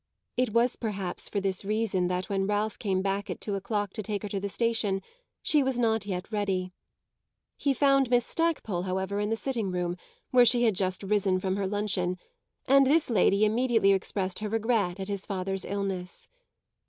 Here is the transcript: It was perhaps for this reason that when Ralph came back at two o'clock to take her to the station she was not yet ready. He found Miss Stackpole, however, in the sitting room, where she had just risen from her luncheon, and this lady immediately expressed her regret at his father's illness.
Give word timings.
It 0.35 0.49
was 0.51 0.77
perhaps 0.77 1.29
for 1.29 1.39
this 1.39 1.63
reason 1.63 2.07
that 2.07 2.27
when 2.27 2.47
Ralph 2.47 2.79
came 2.79 3.03
back 3.03 3.29
at 3.29 3.39
two 3.39 3.53
o'clock 3.53 3.93
to 3.93 4.01
take 4.01 4.23
her 4.23 4.29
to 4.29 4.39
the 4.39 4.49
station 4.49 5.03
she 5.43 5.61
was 5.61 5.77
not 5.77 6.07
yet 6.07 6.31
ready. 6.31 6.71
He 7.55 7.75
found 7.75 8.09
Miss 8.09 8.25
Stackpole, 8.25 8.81
however, 8.81 9.19
in 9.19 9.29
the 9.29 9.35
sitting 9.37 9.69
room, 9.69 9.95
where 10.31 10.43
she 10.43 10.63
had 10.63 10.73
just 10.73 11.03
risen 11.03 11.39
from 11.39 11.55
her 11.55 11.67
luncheon, 11.67 12.17
and 12.65 12.87
this 12.87 13.11
lady 13.11 13.45
immediately 13.45 13.91
expressed 13.91 14.39
her 14.39 14.49
regret 14.49 14.99
at 14.99 15.07
his 15.07 15.27
father's 15.27 15.65
illness. 15.65 16.27